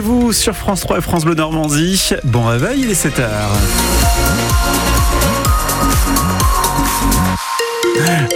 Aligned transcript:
vous 0.00 0.32
sur 0.32 0.56
France 0.56 0.80
3 0.80 0.98
et 0.98 1.00
France 1.00 1.24
Bleu 1.24 1.36
Normandie. 1.36 2.10
Bon 2.24 2.42
réveil, 2.42 2.80
il 2.80 2.90
est 2.90 3.00
7h. 3.00 3.28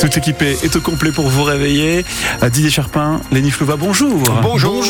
Tout 0.01 0.17
équipé 0.17 0.57
est 0.63 0.77
au 0.77 0.81
complet 0.81 1.11
pour 1.11 1.29
vous 1.29 1.43
réveiller. 1.43 2.05
Didier 2.43 2.71
Charpin, 2.71 3.21
Léni 3.33 3.51
Flouva, 3.51 3.77
bonjour. 3.77 4.23
Bonjour. 4.41 4.85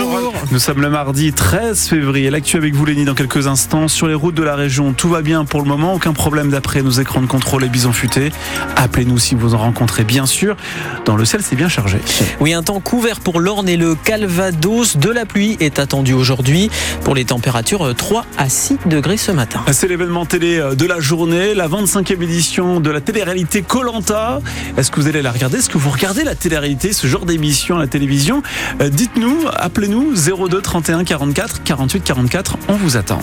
Nous 0.50 0.58
sommes 0.58 0.82
le 0.82 0.90
mardi 0.90 1.32
13 1.32 1.88
février. 1.88 2.28
L'actu 2.28 2.56
avec 2.56 2.74
vous, 2.74 2.84
Léni, 2.84 3.04
dans 3.04 3.14
quelques 3.14 3.46
instants. 3.46 3.88
Sur 3.88 4.08
les 4.08 4.14
routes 4.14 4.34
de 4.34 4.42
la 4.42 4.56
région, 4.56 4.92
tout 4.92 5.08
va 5.08 5.22
bien 5.22 5.46
pour 5.46 5.62
le 5.62 5.68
moment. 5.68 5.94
Aucun 5.94 6.12
problème 6.12 6.50
d'après 6.50 6.82
nos 6.82 6.90
écrans 6.90 7.22
de 7.22 7.26
contrôle 7.26 7.64
et 7.64 7.68
bisons 7.68 7.92
futés. 7.92 8.30
Appelez-nous 8.76 9.18
si 9.18 9.34
vous 9.34 9.54
en 9.54 9.58
rencontrez, 9.58 10.04
bien 10.04 10.26
sûr. 10.26 10.56
Dans 11.06 11.16
le 11.16 11.24
ciel, 11.24 11.40
c'est 11.42 11.56
bien 11.56 11.68
chargé. 11.68 11.98
Oui, 12.40 12.52
un 12.52 12.62
temps 12.62 12.80
couvert 12.80 13.20
pour 13.20 13.40
l'Orne 13.40 13.68
et 13.68 13.78
le 13.78 13.94
Calvados. 13.94 14.98
De 14.98 15.10
la 15.10 15.24
pluie 15.24 15.56
est 15.60 15.78
attendue 15.78 16.12
aujourd'hui. 16.12 16.70
Pour 17.04 17.14
les 17.14 17.24
températures, 17.24 17.94
3 17.94 18.26
à 18.36 18.48
6 18.50 18.78
degrés 18.86 19.16
ce 19.16 19.32
matin. 19.32 19.60
C'est 19.72 19.88
l'événement 19.88 20.26
télé 20.26 20.62
de 20.76 20.86
la 20.86 21.00
journée, 21.00 21.54
la 21.54 21.68
25e 21.68 22.22
édition 22.22 22.80
de 22.80 22.90
la 22.90 23.00
télé-réalité 23.00 23.62
Colanta. 23.62 24.40
Est-ce 24.76 24.90
que 24.90 25.00
vous 25.00 25.08
allez 25.08 25.22
la 25.22 25.32
regarder? 25.32 25.58
Est-ce 25.58 25.70
que 25.70 25.78
vous 25.78 25.90
regardez 25.90 26.24
la 26.24 26.34
télé-réalité, 26.34 26.92
ce 26.92 27.06
genre 27.06 27.26
d'émission 27.26 27.76
à 27.76 27.80
la 27.80 27.86
télévision? 27.86 28.42
Euh, 28.80 28.88
Dites-nous, 28.88 29.46
appelez-nous 29.54 30.14
02 30.48 30.60
31 30.60 31.04
44 31.04 31.62
48 31.62 32.04
44, 32.04 32.58
on 32.68 32.74
vous 32.74 32.96
attend. 32.96 33.20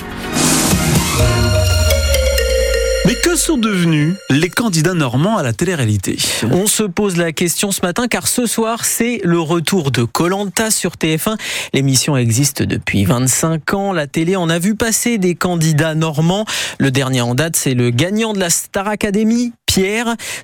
Mais 3.08 3.14
que 3.14 3.36
sont 3.36 3.58
devenus 3.58 4.16
les 4.32 4.50
candidats 4.50 4.96
normands 4.96 5.38
à 5.38 5.44
la 5.44 5.54
télé-réalité? 5.54 6.18
On 6.50 6.66
se 6.66 6.82
pose 6.82 7.18
la 7.18 7.32
question 7.32 7.72
ce 7.72 7.82
matin 7.84 8.08
car 8.08 8.28
ce 8.28 8.48
soir 8.48 8.84
c'est 8.84 9.22
le 9.24 9.40
retour 9.40 9.92
de 9.92 10.04
Colanta 10.04 10.72
sur 10.72 10.94
TF1. 10.94 11.38
L'émission 11.74 12.18
existe 12.18 12.64
depuis 12.64 13.06
25 13.06 13.76
ans. 13.76 13.94
La 13.94 14.08
télé 14.08 14.36
en 14.36 14.50
a 14.50 14.58
vu 14.58 14.74
passer 14.74 15.20
des 15.20 15.36
candidats 15.36 15.94
normands. 15.94 16.46
Le 16.80 16.90
dernier 16.90 17.22
en 17.22 17.36
date 17.36 17.56
c'est 17.56 17.76
le 17.76 17.92
gagnant 17.92 18.34
de 18.34 18.40
la 18.40 18.50
Star 18.50 18.88
Academy, 18.88 19.54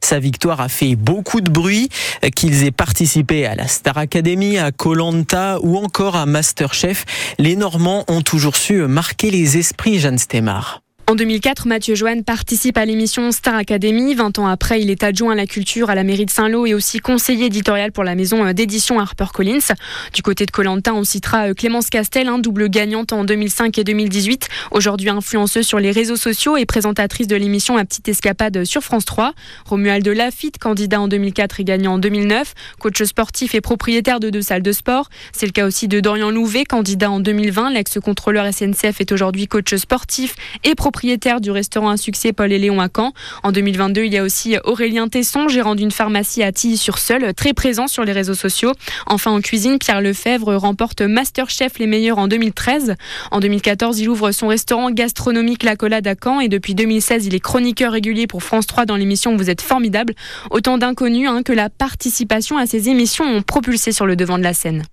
Sa 0.02 0.20
victoire 0.20 0.60
a 0.60 0.68
fait 0.68 0.96
beaucoup 0.96 1.40
de 1.42 1.50
bruit. 1.50 1.90
Qu'ils 2.36 2.66
aient 2.66 2.72
participé 2.72 3.46
à 3.46 3.56
la 3.56 3.68
Star 3.68 3.98
Academy, 3.98 4.58
à 4.58 4.72
Colanta 4.72 5.58
ou 5.62 5.78
encore 5.78 6.16
à 6.16 6.26
Masterchef, 6.26 7.06
les 7.40 7.56
Normands 7.56 8.04
ont 8.08 8.22
toujours 8.22 8.58
su 8.58 8.82
marquer 8.88 9.32
les 9.32 9.58
esprits, 9.58 10.00
Jeanne 10.00 10.18
Stemar. 10.18 10.82
En 11.08 11.16
2004, 11.16 11.68
Mathieu 11.68 11.96
Joanne 11.96 12.24
participe 12.24 12.78
à 12.78 12.86
l'émission 12.86 13.32
Star 13.32 13.56
Academy. 13.56 14.14
20 14.14 14.40
ans 14.40 14.48
après, 14.48 14.82
il 14.82 14.90
est 14.90 15.04
adjoint 15.04 15.34
à 15.34 15.36
la 15.36 15.46
culture 15.46 15.90
à 15.90 15.96
la 15.96 16.04
mairie 16.04 16.26
de 16.26 16.32
Saint-Lô 16.32 16.66
et 16.66 16.74
aussi 16.74 17.00
conseiller 17.00 17.48
éditorial 17.48 17.92
pour 17.92 18.06
la 18.06 18.16
maison 18.16 18.46
euh, 18.46 18.54
d'édition 18.54 19.00
HarperCollins. 19.00 19.74
Du 20.14 20.22
côté 20.22 20.46
de 20.46 20.52
Colanta, 20.52 20.94
on 20.94 21.04
citera 21.04 21.50
euh, 21.50 21.54
Clémence 21.54 21.90
Castel, 21.90 22.30
un 22.30 22.40
double 22.40 22.70
gagnante 22.70 23.12
en 23.12 23.26
2005 23.26 23.78
et 23.80 23.84
2018. 23.84 24.48
Aujourd'hui 24.72 25.10
influenceuse 25.10 25.66
sur 25.68 25.80
les 25.80 25.92
réseaux 25.92 26.16
sociaux 26.16 26.56
et 26.56 26.66
présentatrice 26.66 27.28
de 27.28 27.36
l'émission 27.36 27.76
La 27.76 27.84
Petite 27.84 28.08
Escapade 28.08 28.64
sur 28.64 28.82
France 28.82 29.04
3. 29.06 29.34
Romuald 29.66 30.08
Lafitte, 30.08 30.60
candidat 30.60 31.02
en 31.02 31.10
2004 31.10 31.60
et 31.60 31.64
gagnant 31.66 31.96
en 31.96 31.98
2009. 31.98 32.54
Coach 32.80 33.04
sportif 33.04 33.54
et 33.54 33.62
propriétaire 33.62 34.22
de 34.22 34.30
deux 34.30 34.44
salles 34.44 34.64
de 34.64 34.72
sport. 34.72 35.10
C'est 35.34 35.46
le 35.46 35.52
cas 35.52 35.66
aussi 35.66 35.90
de 35.90 36.00
Dorian 36.00 36.32
Louvet, 36.32 36.64
candidat 36.64 37.12
en 37.12 37.20
2020. 37.20 37.72
L'ex-contrôleur 37.72 38.46
SNCF 38.54 39.02
est 39.02 39.12
aujourd'hui 39.12 39.48
coach 39.48 39.76
sportif 39.76 40.36
et 40.64 40.74
propriétaire 40.76 41.01
propriétaire 41.02 41.42
du 41.42 41.50
restaurant 41.50 41.90
à 41.90 41.98
succès 41.98 42.32
Paul 42.32 42.52
et 42.52 42.60
Léon 42.60 42.80
à 42.80 42.88
Caen. 42.96 43.12
En 43.42 43.52
2022, 43.52 44.04
il 44.04 44.14
y 44.14 44.20
a 44.20 44.24
aussi 44.24 44.58
Aurélien 44.66 45.08
Tesson, 45.08 45.48
gérant 45.48 45.74
d'une 45.74 45.90
pharmacie 45.90 46.44
à 46.44 46.52
Tilly-sur-Seul, 46.52 47.34
très 47.34 47.54
présent 47.54 47.88
sur 47.88 48.04
les 48.06 48.12
réseaux 48.12 48.36
sociaux. 48.36 48.72
Enfin, 49.08 49.32
en 49.32 49.42
cuisine, 49.42 49.80
Pierre 49.80 50.00
Lefebvre 50.00 50.54
remporte 50.54 51.02
Masterchef 51.02 51.80
les 51.80 51.88
meilleurs 51.88 52.20
en 52.20 52.28
2013. 52.28 52.94
En 53.32 53.40
2014, 53.40 54.00
il 54.00 54.10
ouvre 54.10 54.32
son 54.32 54.46
restaurant 54.46 54.92
gastronomique 54.92 55.64
La 55.64 55.76
Collade 55.76 56.06
à 56.06 56.14
Caen 56.14 56.40
et 56.40 56.50
depuis 56.50 56.76
2016, 56.76 57.26
il 57.26 57.34
est 57.34 57.40
chroniqueur 57.40 57.94
régulier 57.94 58.28
pour 58.28 58.44
France 58.44 58.68
3 58.68 58.86
dans 58.86 58.96
l'émission 58.96 59.36
Vous 59.36 59.50
êtes 59.50 59.62
formidable. 59.62 60.14
Autant 60.52 60.78
d'inconnus 60.78 61.28
hein, 61.28 61.42
que 61.42 61.52
la 61.52 61.72
participation 61.72 62.60
à 62.60 62.68
ces 62.68 62.90
émissions 62.90 63.26
ont 63.26 63.42
propulsé 63.42 63.92
sur 63.92 64.06
le 64.06 64.16
devant 64.16 64.38
de 64.38 64.44
la 64.44 64.54
scène. 64.54 64.84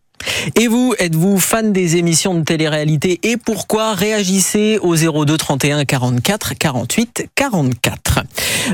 Et 0.55 0.69
vous, 0.69 0.95
êtes-vous 0.99 1.39
fan 1.39 1.73
des 1.73 1.97
émissions 1.97 2.35
de 2.35 2.43
télé-réalité 2.43 3.21
et 3.23 3.37
pourquoi 3.37 3.95
Réagissez 3.95 4.79
au 4.83 4.97
02 4.97 5.37
31 5.37 5.85
44 5.85 6.55
48 6.55 7.29
44. 7.35 8.25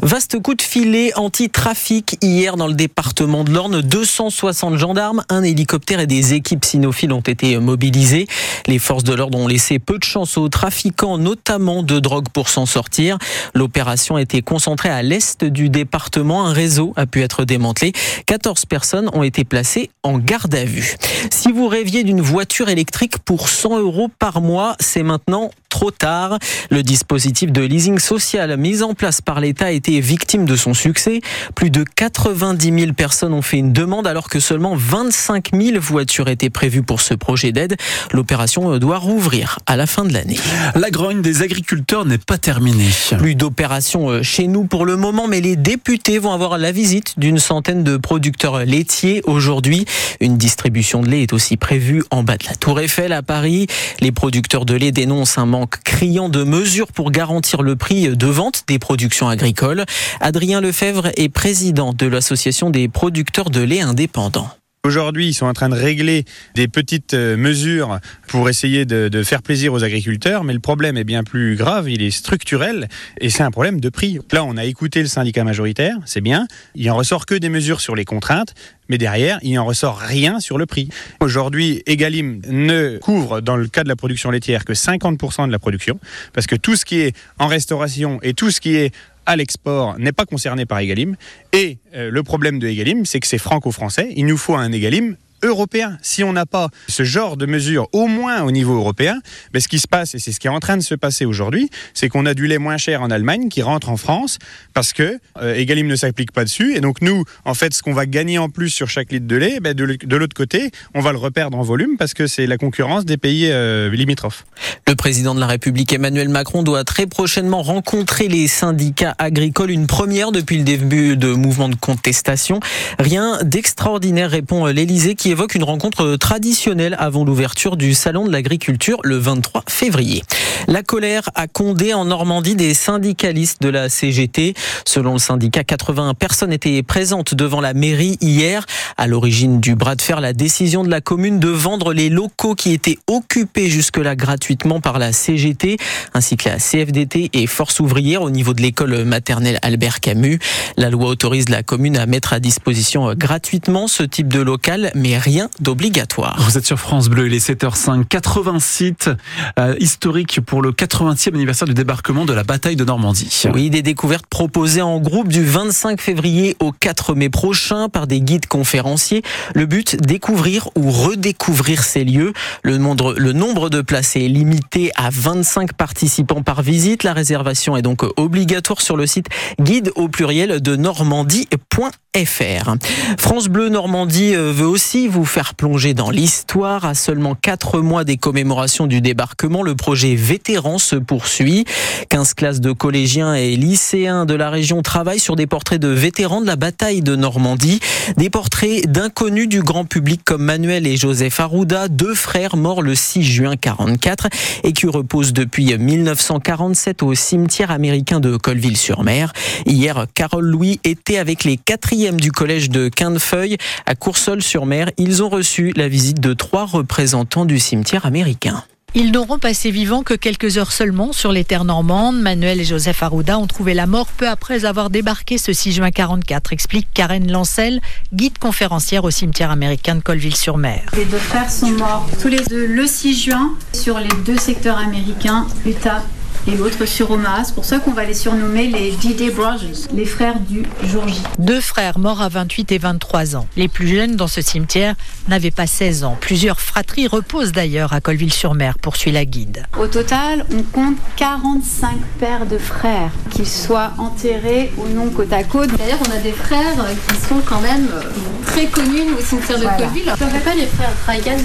Vaste 0.03 0.41
coup 0.41 0.55
de 0.55 0.63
filet 0.63 1.13
anti-trafic 1.15 2.19
hier 2.23 2.57
dans 2.57 2.67
le 2.67 2.75
département 2.75 3.45
de 3.45 3.53
l'Orne. 3.53 3.81
260 3.81 4.77
gendarmes, 4.77 5.23
un 5.29 5.43
hélicoptère 5.43 6.01
et 6.01 6.07
des 6.07 6.35
équipes 6.35 6.65
cynophiles 6.65 7.13
ont 7.13 7.21
été 7.21 7.59
mobilisés. 7.59 8.27
Les 8.67 8.79
forces 8.79 9.05
de 9.05 9.15
l'ordre 9.15 9.39
ont 9.39 9.47
laissé 9.47 9.79
peu 9.79 9.99
de 9.99 10.05
chance 10.05 10.37
aux 10.37 10.49
trafiquants, 10.49 11.19
notamment 11.19 11.83
de 11.83 12.01
drogue, 12.01 12.29
pour 12.33 12.49
s'en 12.49 12.67
sortir. 12.67 13.19
L'opération 13.55 14.17
a 14.17 14.23
été 14.23 14.43
concentrée 14.43 14.89
à 14.89 15.03
l'est 15.03 15.45
du 15.45 15.69
département. 15.69 16.47
Un 16.47 16.53
réseau 16.53 16.93
a 16.97 17.07
pu 17.07 17.23
être 17.23 17.45
démantelé. 17.45 17.93
14 18.27 18.65
personnes 18.67 19.11
ont 19.13 19.23
été 19.23 19.45
placées 19.45 19.91
en 20.03 20.19
garde 20.19 20.55
à 20.55 20.65
vue. 20.65 20.97
Si 21.37 21.51
vous 21.51 21.67
rêviez 21.67 22.05
d'une 22.05 22.21
voiture 22.21 22.69
électrique 22.69 23.19
pour 23.19 23.49
100 23.49 23.81
euros 23.81 24.09
par 24.21 24.41
mois, 24.41 24.77
c'est 24.79 25.03
maintenant 25.03 25.51
trop 25.75 25.91
tard. 25.91 26.39
Le 26.71 26.85
dispositif 26.85 27.51
de 27.51 27.61
leasing 27.61 27.99
social 27.99 28.57
mis 28.57 28.85
en 28.85 28.95
place 28.95 29.21
par 29.21 29.41
l'État 29.41 29.67
a 29.67 29.71
été 29.73 29.99
victime 29.99 30.45
de 30.45 30.55
son 30.55 30.73
succès. 30.73 31.21
Plus 31.57 31.71
de 31.71 31.83
90 31.83 32.79
000 32.79 32.93
personnes 32.93 33.33
ont 33.33 33.43
fait 33.43 33.57
une 33.57 33.73
demande 33.73 34.07
alors 34.07 34.29
que 34.29 34.39
seulement 34.39 34.77
25 34.77 35.51
000 35.53 35.81
voitures 35.81 36.29
étaient 36.29 36.49
prévues 36.49 36.85
pour 36.85 37.01
ce 37.01 37.15
projet 37.15 37.51
d'aide. 37.51 37.75
L'opération 38.13 38.79
doit 38.79 38.99
rouvrir 38.99 39.59
à 39.67 39.75
la 39.75 39.89
fin 39.89 40.05
de 40.05 40.13
l'année. 40.13 40.37
La 40.77 40.91
grogne 40.91 41.23
des 41.23 41.43
agriculteurs 41.43 42.05
n'est 42.05 42.19
pas 42.19 42.39
terminée. 42.39 42.91
Plus 43.19 43.35
d'opérations 43.35 44.11
euh, 44.11 44.23
chez 44.23 44.47
nous 44.47 44.67
pour 44.67 44.87
le 44.87 44.97
moment, 44.97 45.27
mais 45.27 45.41
les 45.41 45.57
députés 45.57 46.21
vont 46.21 46.31
avoir 46.31 46.57
la 46.57 46.71
visite 46.71 47.15
d'une 47.19 47.41
centaine 47.41 47.83
de 47.83 47.97
producteurs 47.97 48.65
laitiers 48.65 49.23
aujourd'hui. 49.25 49.87
Une 50.21 50.39
distribution 50.39 51.03
de 51.03 51.11
lait 51.11 51.23
est 51.23 51.33
aussi 51.33 51.57
prévue 51.57 52.05
en 52.13 52.23
bas 52.23 52.37
de 52.37 52.47
la 52.47 52.55
Tour 52.55 52.79
Eiffel 52.79 53.13
à 53.13 53.23
Paris. 53.23 53.67
Les 54.01 54.13
producteurs 54.13 54.67
de 54.67 54.75
lait 54.75 54.93
dénoncent 54.93 55.37
un 55.37 55.47
manque 55.47 55.64
criant 55.67 56.29
de 56.29 56.45
mesures 56.45 56.93
pour 56.93 57.11
garantir 57.11 57.63
le 57.63 57.77
prix 57.77 58.09
de 58.09 58.27
vente 58.27 58.65
des 58.67 58.79
productions 58.79 59.29
agricoles. 59.29 59.85
Adrien 60.21 60.61
Lefebvre 60.61 61.11
est 61.17 61.29
président 61.29 61.93
de 61.93 62.07
l'association 62.07 62.71
des 62.71 62.89
producteurs 62.89 63.51
de 63.51 63.61
lait 63.61 63.81
indépendants. 63.81 64.51
Aujourd'hui, 64.85 65.29
ils 65.29 65.33
sont 65.33 65.47
en 65.47 65.55
train 65.55 65.71
de 65.71 65.75
régler 65.75 66.27
des 66.55 66.69
petites 66.69 67.15
euh, 67.15 67.39
mesures 67.39 68.01
pour 68.29 68.51
essayer 68.51 68.85
de, 68.85 69.23
faire 69.23 69.41
plaisir 69.41 69.73
aux 69.73 69.83
agriculteurs, 69.83 70.45
mais 70.45 70.53
le 70.53 70.61
problème 70.61 70.99
est 70.99 71.05
bien 71.05 71.25
plus 71.25 71.57
grave, 71.57 71.89
il 71.89 72.03
est 72.03 72.11
structurel, 72.11 72.89
et 73.19 73.31
c'est 73.31 73.43
un 73.43 73.51
problème 73.51 73.81
de 73.81 73.89
prix. 73.89 74.19
Là, 74.31 74.45
on 74.45 74.59
a 74.59 74.65
écouté 74.65 75.01
le 75.01 75.07
syndicat 75.07 75.43
majoritaire, 75.43 75.97
c'est 76.05 76.21
bien, 76.21 76.47
il 76.75 76.91
en 76.91 76.97
ressort 76.97 77.25
que 77.25 77.35
des 77.35 77.49
mesures 77.49 77.81
sur 77.81 77.97
les 77.97 78.05
contraintes, 78.05 78.53
mais 78.91 78.99
derrière, 78.99 79.39
il 79.43 79.55
n'en 79.55 79.65
ressort 79.65 79.97
rien 79.97 80.39
sur 80.39 80.59
le 80.59 80.67
prix. 80.67 80.91
Aujourd'hui, 81.21 81.83
Egalim 81.87 82.43
ne 82.47 82.99
couvre, 82.99 83.41
dans 83.41 83.57
le 83.57 83.69
cas 83.69 83.85
de 83.85 83.89
la 83.89 83.97
production 83.97 84.31
laitière, 84.31 84.67
que 84.67 84.75
50% 84.75 85.47
de 85.47 85.53
la 85.53 85.59
production, 85.59 85.99
parce 86.35 86.47
que 86.47 86.57
tout 86.57 86.77
ce 86.77 86.85
qui 86.85 87.01
est 87.01 87.17
en 87.39 87.47
restauration 87.47 88.19
et 88.23 88.35
tout 88.35 88.51
ce 88.51 88.61
qui 88.61 88.77
est 88.77 88.93
à 89.27 89.37
l'export 89.37 89.99
n'est 89.99 90.13
pas 90.13 90.27
concerné 90.27 90.67
par 90.67 90.79
Egalim. 90.79 91.17
Et 91.53 91.79
euh, 91.95 92.11
le 92.11 92.23
problème 92.23 92.59
de 92.59 92.69
Egalim, 92.69 93.05
c'est 93.07 93.21
que 93.21 93.27
c'est 93.27 93.39
franco-français. 93.39 94.13
Il 94.17 94.27
nous 94.27 94.37
faut 94.37 94.55
un 94.55 94.73
Egalim 94.73 95.17
européen. 95.45 95.99
Si 96.03 96.25
on 96.25 96.33
n'a 96.33 96.47
pas 96.47 96.69
ce 96.89 97.05
genre 97.05 97.37
de 97.37 97.47
mesures, 97.47 97.89
au 97.93 98.07
moins 98.07 98.43
au 98.43 98.51
niveau 98.51 98.75
européen, 98.75 99.21
mais 99.53 99.61
ce 99.61 99.69
qui 99.69 99.79
se 99.79 99.87
passe, 99.87 100.15
et 100.15 100.19
c'est 100.19 100.33
ce 100.33 100.41
qui 100.41 100.47
est 100.47 100.51
en 100.51 100.61
train 100.61 100.77
de 100.77 100.83
se 100.83 100.95
passer 100.95 101.25
aujourd'hui, 101.25 101.71
c'est 101.93 102.09
qu'on 102.09 102.27
a 102.27 102.35
du 102.35 102.47
lait 102.47 102.59
moins 102.59 102.79
cher 102.79 103.03
en 103.03 103.11
Allemagne 103.11 103.49
qui 103.49 103.63
rentre 103.63 103.91
en 103.91 103.97
France 103.97 104.39
parce 104.73 104.93
que 104.93 105.19
euh, 105.41 105.55
Egalim 105.55 105.87
ne 105.87 105.97
s'applique 105.97 106.33
pas 106.33 106.45
dessus. 106.45 106.75
Et 106.77 106.81
donc 106.81 107.01
nous, 107.03 107.25
en 107.45 107.55
fait, 107.55 107.75
ce 107.75 107.83
qu'on 107.83 107.93
va 107.93 108.07
gagner 108.07 108.39
en 108.39 108.49
plus 108.49 108.71
sur 108.71 108.89
chaque 108.89 109.13
litre 109.13 109.27
de 109.27 109.37
lait, 109.37 109.61
ben, 109.61 109.75
de, 109.75 110.17
l'autre 110.17 110.35
côté, 110.35 110.71
on 110.95 111.01
va 111.01 111.13
le 111.13 111.19
reperdre 111.19 111.59
en 111.59 111.63
volume 111.63 111.97
parce 111.99 112.15
que 112.15 112.27
c'est 112.27 112.47
la 112.47 112.57
concurrence 112.57 113.05
des 113.05 113.17
pays 113.17 113.49
euh, 113.51 113.91
limitrophes. 113.91 114.45
Le 114.89 114.95
président 114.95 115.35
de 115.35 115.41
la 115.41 115.47
République 115.47 115.93
Emmanuel 115.93 116.29
Macron 116.29 116.63
doit 116.63 116.85
très 116.85 117.07
prochainement 117.07 117.63
rencontrer 117.63 118.29
les 118.29 118.49
syndicats 118.49 119.15
agricoles, 119.19 119.71
une 119.71 119.87
première 119.87 120.33
depuis 120.33 120.59
le 120.59 120.65
début 120.65 121.17
de 121.17 121.33
mouvement 121.33 121.69
de 121.69 121.75
contestation. 121.75 122.61
Rien 122.99 123.39
d'extraordinaire, 123.43 124.31
répond 124.31 124.67
l'Elysée 124.67 125.15
qui 125.15 125.34
évoque 125.35 125.57
une 125.57 125.65
rencontre 125.65 126.15
traditionnelle 126.15 126.95
avant 127.01 127.25
l'ouverture 127.25 127.77
du 127.77 127.93
Salon 127.93 128.25
de 128.25 128.31
l'agriculture 128.31 129.01
le 129.03 129.17
23 129.17 129.65
février. 129.69 130.23
La 130.69 130.85
colère 130.85 131.29
a 131.35 131.49
Condé 131.49 131.93
en 131.93 132.05
Normandie 132.05 132.55
des 132.55 132.73
syndicalistes 132.73 133.61
de 133.61 133.69
la 133.69 133.89
CGT. 133.89 134.55
Selon 134.87 135.15
le 135.15 135.19
syndicat, 135.19 135.65
80 135.65 136.15
personnes 136.15 136.53
étaient 136.53 136.85
présentes 136.85 137.35
devant 137.35 137.61
la 137.61 137.75
mairie 137.75 138.17
hier. 138.21 138.65
À 138.97 139.09
l'origine 139.09 139.59
du 139.59 139.75
bras 139.75 139.97
de 139.97 140.03
fer, 140.03 140.21
la 140.21 140.33
décision 140.33 140.85
de 140.85 140.91
la 140.91 141.01
commune 141.01 141.41
de 141.41 141.49
vendre 141.49 141.93
les 141.93 142.11
locaux 142.11 142.55
qui 142.55 142.73
étaient 142.73 142.99
occupés 143.09 143.69
jusque-là 143.69 144.15
gratuitement 144.15 144.81
par 144.81 145.01
la 145.01 145.13
CGT, 145.13 145.79
ainsi 146.15 146.37
que 146.37 146.49
la 146.49 146.59
CFDT 146.59 147.31
et 147.33 147.47
Force 147.49 147.81
ouvrière 147.81 148.23
au 148.23 148.31
niveau 148.31 148.55
de 148.55 148.63
l'école 148.63 149.05
maternelle 149.05 149.59
Albert 149.63 149.99
Camus. 149.99 150.39
La 150.77 150.91
loi 150.91 151.09
autorise 151.09 151.49
la 151.49 151.65
commune 151.65 151.97
à 151.97 152.07
mettre 152.07 152.33
à 152.33 152.39
disposition 152.39 153.13
gratuitement 153.15 153.89
ce 153.89 154.05
type 154.05 154.33
de 154.33 154.41
local, 154.41 154.93
mais 154.95 155.19
rien 155.25 155.49
d'obligatoire. 155.59 156.37
Vous 156.41 156.59
êtes 156.59 156.67
sur 156.67 156.79
France 156.79 157.09
Bleu, 157.09 157.27
il 157.29 157.35
est 157.35 157.49
7h05, 157.49 158.05
80 158.05 158.59
sites 158.61 159.11
euh, 159.59 159.75
historiques 159.81 160.41
pour 160.43 160.61
le 160.61 160.73
80e 160.73 161.29
anniversaire 161.35 161.67
du 161.67 161.73
débarquement 161.73 162.27
de 162.27 162.35
la 162.35 162.45
bataille 162.45 162.77
de 162.77 162.85
Normandie. 162.85 163.45
Oui, 163.55 163.71
des 163.71 163.81
découvertes 163.81 164.27
proposées 164.27 164.83
en 164.83 165.01
groupe 165.01 165.29
du 165.29 165.43
25 165.43 165.99
février 166.01 166.57
au 166.61 166.73
4 166.73 167.15
mai 167.15 167.31
prochain 167.31 167.89
par 167.89 168.07
des 168.07 168.21
guides 168.21 168.47
conférenciers. 168.47 169.23
Le 169.55 169.65
but, 169.65 169.97
découvrir 169.97 170.69
ou 170.77 170.91
redécouvrir 170.91 171.83
ces 171.83 172.05
lieux. 172.05 172.35
Le 172.63 172.77
nombre, 172.77 173.15
le 173.17 173.33
nombre 173.33 173.71
de 173.71 173.81
places 173.81 174.17
est 174.17 174.29
limité 174.29 174.91
à 174.95 175.09
25 175.11 175.73
participants 175.73 176.43
par 176.43 176.61
visite. 176.61 177.03
La 177.03 177.15
réservation 177.15 177.79
est 177.79 177.83
donc 177.83 178.03
obligatoire 178.19 178.83
sur 178.83 178.99
le 178.99 179.07
site 179.07 179.29
guide 179.59 179.91
au 179.95 180.09
pluriel 180.09 180.61
de 180.61 180.77
normandie.fr. 180.77 182.75
France 183.19 183.49
Bleu 183.49 183.69
Normandie 183.69 184.35
euh, 184.35 184.53
veut 184.53 184.67
aussi 184.67 185.04
vous 185.09 185.25
faire 185.25 185.55
plonger 185.55 185.95
dans 185.95 186.11
l'histoire. 186.11 186.85
À 186.85 186.95
seulement 186.95 187.35
4 187.35 187.81
mois 187.81 188.05
des 188.05 188.17
commémorations 188.17 188.87
du 188.87 189.01
débarquement, 189.01 189.63
le 189.63 189.75
projet 189.75 190.15
Vétéran 190.15 190.79
se 190.79 190.97
poursuit. 190.97 191.65
15 192.09 192.35
classes 192.35 192.61
de 192.61 192.73
collégiens 192.73 193.35
et 193.35 193.57
lycéens 193.57 194.27
de 194.27 194.35
la 194.35 194.51
région 194.51 194.83
travaillent 194.83 195.19
sur 195.19 195.37
des 195.37 195.47
portraits 195.47 195.81
de 195.81 195.89
vétérans 195.89 196.41
de 196.41 196.47
la 196.47 196.57
bataille 196.57 197.03
de 197.03 197.17
Normandie. 197.17 197.81
Des 198.17 198.31
portraits 198.31 198.87
d'inconnus 198.91 199.49
du 199.49 199.63
grand 199.63 199.85
public 199.85 200.23
comme 200.25 200.43
Manuel 200.43 200.87
et 200.87 200.97
Joseph 200.97 201.41
Arruda, 201.41 201.89
deux 201.89 202.15
frères 202.15 202.57
morts 202.57 202.83
le 202.83 202.95
6 202.95 203.23
juin 203.23 203.57
44 203.57 204.29
et 204.63 204.73
qui 204.73 204.87
reposent 204.87 205.33
depuis 205.33 205.77
1947 205.77 207.03
au 207.03 207.15
cimetière 207.15 207.71
américain 207.71 208.21
de 208.21 208.37
Colville-sur-Mer. 208.37 209.33
Hier, 209.67 210.07
Carole 210.15 210.47
Louis 210.47 210.81
était 210.85 211.19
avec 211.19 211.45
les 211.45 211.57
quatrièmes 211.57 212.21
du 212.21 212.33
collège 212.33 212.71
de 212.71 212.89
Quintefeuille 212.89 213.57
à 213.87 213.95
Coursol-sur-Mer. 213.95 214.91
Ils 214.97 215.23
ont 215.23 215.29
reçu 215.29 215.73
la 215.75 215.89
visite 215.89 216.21
de 216.21 216.33
trois 216.35 216.67
représentants 216.67 217.45
du 217.45 217.59
cimetière 217.59 218.07
américain. 218.07 218.65
Ils 218.97 219.11
n'auront 219.11 219.41
passé 219.41 219.73
vivants 219.73 220.05
que 220.05 220.15
quelques 220.15 220.57
heures 220.57 220.71
seulement 220.71 221.13
sur 221.13 221.33
les 221.33 221.43
terres 221.43 221.65
normandes. 221.65 222.21
Manuel 222.21 222.61
et 222.61 222.65
Joseph 222.65 223.03
Arruda 223.03 223.41
ont 223.41 223.49
trouvé 223.49 223.75
la 223.75 223.89
mort 223.89 224.07
peu 224.07 224.29
après 224.29 224.65
avoir 224.65 224.89
débarqué 224.89 225.37
ce 225.37 225.53
6 225.53 225.73
juin 225.73 225.91
44, 225.91 226.53
explique 226.53 226.87
Karen 226.95 227.29
Lancel, 227.29 227.81
guide 228.13 228.39
conférencière 228.39 229.03
au 229.03 229.11
cimetière 229.11 229.51
américain 229.51 229.97
de 229.97 230.01
Colville-sur-Mer. 230.01 230.83
Les 230.97 231.07
deux 231.07 231.19
frères 231.19 231.51
sont 231.51 231.73
morts 231.73 232.09
tous 232.23 232.29
les 232.29 232.45
deux 232.45 232.67
le 232.67 232.87
6 232.87 233.21
juin 233.21 233.51
sur 233.73 233.99
les 233.99 234.15
deux 234.25 234.39
secteurs 234.39 234.79
américains, 234.79 235.49
Utah 235.67 236.05
et 236.47 236.57
l'autre 236.57 236.85
sur 236.87 237.11
Omaha. 237.11 237.45
C'est 237.45 237.55
pour 237.55 237.65
ça 237.65 237.79
qu'on 237.79 237.93
va 237.93 238.05
les 238.05 238.15
surnommer 238.15 238.67
les 238.67 238.93
D-Day 238.93 239.31
Brothers, 239.31 239.89
les 239.95 240.05
frères 240.05 240.39
du 240.41 240.63
jour 240.89 241.07
J. 241.09 241.23
Deux 241.39 241.61
frères 241.61 241.99
morts 241.99 242.21
à 242.23 242.29
28 242.29 242.73
et 242.73 242.79
23 242.79 243.37
ans. 243.37 243.47
Les 243.57 243.69
plus 243.69 243.89
jeunes 243.89 244.17
dans 244.17 244.27
ce 244.27 244.41
cimetière 244.41 244.95
n'avaient 245.29 245.51
pas 245.51 245.67
16 245.67 246.05
ans. 246.05 246.17
Plusieurs 246.21 246.61
fratries 246.61 247.07
reposent 247.07 247.53
d'ailleurs 247.53 247.93
à 247.93 248.01
Colville-sur-Mer, 248.01 248.79
poursuit 248.79 249.13
la 249.13 249.25
guide. 249.25 249.65
Au 249.79 249.87
total, 249.87 250.45
on 250.53 250.63
compte 250.63 250.97
45 251.17 251.97
paires 252.21 252.47
de 252.47 252.59
frères, 252.59 253.11
qu'ils 253.31 253.49
soient 253.49 253.93
enterrés 253.99 254.73
ou 254.77 254.89
non 254.95 255.11
côte 255.11 255.33
à 255.33 255.45
côte. 255.45 255.71
D'ailleurs, 255.77 256.01
on 256.09 256.11
a 256.17 256.19
des 256.21 256.33
frères 256.33 256.75
qui 257.09 257.17
sont 257.29 257.41
quand 257.45 257.61
même 257.61 257.89
euh, 257.93 258.03
très 258.47 258.67
connus 258.67 259.03
au 259.19 259.23
cimetière 259.23 259.59
de 259.59 259.65
Voilà. 259.65 259.79
Colville. 259.79 260.05
Ça 260.07 260.17
s'appelle 260.17 260.41
pas 260.43 260.55
les 260.55 260.67
frères 260.67 260.93
Reagan 261.07 261.37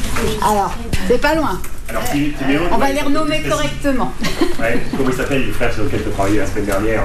Alors, 0.42 0.74
c'est 1.07 1.19
pas 1.22 1.36
loin. 1.36 1.60
Alors, 1.89 2.03
Tim- 2.03 2.31
Timéo, 2.38 2.62
On 2.71 2.77
va 2.77 2.91
les 2.91 3.01
renommer 3.01 3.41
correctement. 3.50 4.13
Ouais, 4.59 4.77
comment 4.97 5.09
ils 5.09 5.15
s'appellent 5.15 5.45
les 5.45 5.51
frères 5.53 5.74
sur 5.74 5.86
lesquels 5.86 6.03
tu 6.03 6.09
as 6.09 6.12
travaillé 6.12 6.39
la 6.39 6.45
semaine 6.45 6.65
dernière 6.65 7.03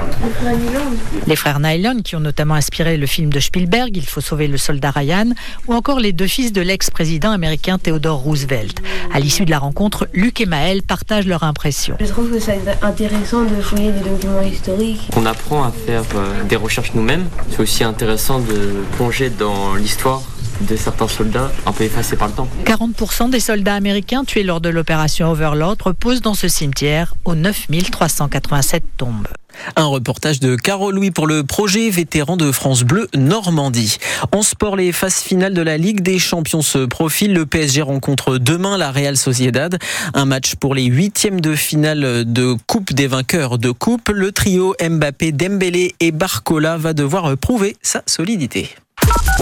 Les 1.25 1.35
frères 1.37 1.61
Nylon, 1.61 2.01
qui 2.03 2.17
ont 2.17 2.19
notamment 2.19 2.55
inspiré 2.55 2.97
le 2.97 3.05
film 3.07 3.29
de 3.29 3.39
Spielberg, 3.39 3.95
Il 3.95 4.05
faut 4.05 4.19
sauver 4.19 4.47
le 4.49 4.57
soldat 4.57 4.91
Ryan, 4.91 5.29
ou 5.67 5.73
encore 5.73 5.99
les 6.01 6.11
deux 6.11 6.27
fils 6.27 6.51
de 6.51 6.59
l'ex-président 6.61 7.31
américain 7.31 7.77
Theodore 7.77 8.19
Roosevelt. 8.19 8.81
À 9.13 9.21
l'issue 9.21 9.45
de 9.45 9.51
la 9.51 9.59
rencontre, 9.59 10.07
Luc 10.13 10.41
et 10.41 10.45
Maël 10.45 10.83
partagent 10.83 11.27
leur 11.27 11.43
impression. 11.43 11.95
Je 12.01 12.05
trouve 12.07 12.29
que 12.29 12.39
c'est 12.39 12.59
intéressant 12.81 13.43
de 13.43 13.61
fouiller 13.61 13.91
des 13.93 14.09
documents 14.09 14.41
historiques. 14.41 15.09
On 15.15 15.25
apprend 15.25 15.63
à 15.63 15.71
faire 15.71 16.03
euh, 16.15 16.43
des 16.43 16.57
recherches 16.57 16.91
nous-mêmes. 16.93 17.25
C'est 17.51 17.61
aussi 17.61 17.85
intéressant 17.85 18.39
de 18.39 18.83
plonger 18.97 19.29
dans 19.29 19.75
l'histoire 19.75 20.21
de 20.61 20.75
certains 20.75 21.07
soldats 21.07 21.51
un 21.65 21.71
peu 21.71 21.83
effacés 21.83 22.15
par 22.15 22.27
le 22.27 22.33
temps. 22.33 22.47
40% 22.65 23.29
des 23.29 23.39
soldats 23.39 23.75
américains 23.75 24.23
tués 24.23 24.43
lors 24.43 24.61
de 24.61 24.69
l'opération 24.69 25.31
Overlord 25.31 25.77
reposent 25.83 26.21
dans 26.21 26.33
ce 26.33 26.47
cimetière 26.47 27.15
aux 27.25 27.35
9387 27.35 28.83
tombes. 28.97 29.27
Un 29.75 29.85
reportage 29.85 30.39
de 30.39 30.55
Carole 30.55 30.95
Louis 30.95 31.11
pour 31.11 31.27
le 31.27 31.43
projet 31.43 31.89
vétéran 31.89 32.37
de 32.37 32.51
France 32.51 32.83
Bleu 32.83 33.07
Normandie. 33.15 33.97
En 34.31 34.41
sport, 34.41 34.75
les 34.75 34.91
phases 34.91 35.19
finales 35.19 35.53
de 35.53 35.61
la 35.61 35.77
Ligue 35.77 36.01
des 36.01 36.19
Champions 36.19 36.61
se 36.61 36.85
profilent. 36.85 37.33
Le 37.33 37.45
PSG 37.45 37.81
rencontre 37.81 38.37
demain 38.37 38.77
la 38.77 38.91
Real 38.91 39.17
Sociedad. 39.17 39.77
Un 40.13 40.25
match 40.25 40.55
pour 40.55 40.75
les 40.75 40.85
huitièmes 40.85 41.41
de 41.41 41.55
finale 41.55 42.25
de 42.25 42.55
Coupe 42.67 42.93
des 42.93 43.07
vainqueurs 43.07 43.57
de 43.57 43.71
Coupe. 43.71 44.09
Le 44.09 44.31
trio 44.31 44.75
Mbappé, 44.81 45.31
Dembélé 45.31 45.95
et 45.99 46.11
Barcola 46.11 46.77
va 46.77 46.93
devoir 46.93 47.37
prouver 47.37 47.75
sa 47.81 48.03
solidité. 48.05 48.69